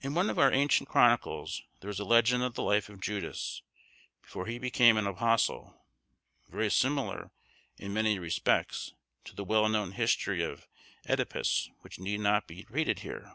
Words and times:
In 0.00 0.14
one 0.16 0.30
of 0.30 0.38
our 0.40 0.52
ancient 0.52 0.88
chronicles 0.88 1.62
there 1.78 1.88
is 1.88 2.00
a 2.00 2.04
legend 2.04 2.42
of 2.42 2.54
the 2.54 2.62
life 2.64 2.88
of 2.88 2.98
Judas, 3.00 3.62
before 4.20 4.46
he 4.46 4.58
became 4.58 4.96
an 4.96 5.06
apostle, 5.06 5.80
very 6.48 6.68
similar, 6.68 7.30
in 7.78 7.92
many 7.94 8.18
respects, 8.18 8.94
to 9.22 9.36
the 9.36 9.44
well 9.44 9.68
known 9.68 9.92
history 9.92 10.42
of 10.42 10.66
Œdipus, 11.06 11.68
which 11.82 12.00
need 12.00 12.18
not 12.18 12.48
be 12.48 12.64
repeated 12.68 12.98
here. 13.06 13.32